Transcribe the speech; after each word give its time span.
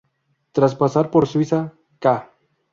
Tras 0.51 0.73
pasar 0.73 1.11
por 1.11 1.27
Suiza, 1.27 1.75
ca. 1.99 2.31